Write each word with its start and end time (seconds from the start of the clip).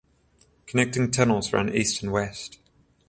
Connecting 0.65 1.11
tunnels 1.11 1.53
ran 1.53 1.69
east 1.69 2.01
and 2.01 2.11
west. 2.11 2.57